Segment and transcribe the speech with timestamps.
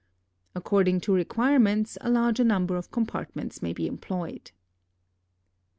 [0.55, 4.51] According to requirements a larger number of compartments may be employed.